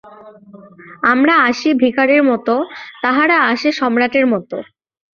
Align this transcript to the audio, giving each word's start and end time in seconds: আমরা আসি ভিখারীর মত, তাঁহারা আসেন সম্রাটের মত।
আমরা 1.11 1.33
আসি 1.49 1.69
ভিখারীর 1.81 2.23
মত, 2.29 2.47
তাঁহারা 3.01 3.37
আসেন 3.51 3.73
সম্রাটের 3.79 4.25
মত। 4.33 4.51